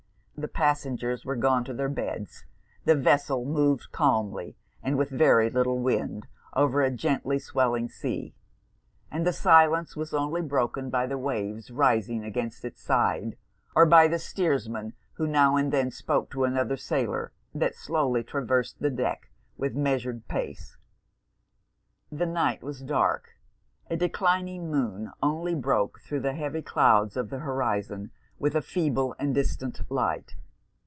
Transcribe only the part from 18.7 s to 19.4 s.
the deck